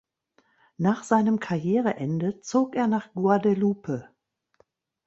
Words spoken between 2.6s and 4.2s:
er nach Guadeloupe.